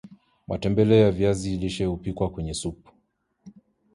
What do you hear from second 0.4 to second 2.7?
matembele ya viazi lishe hupikwa kwenye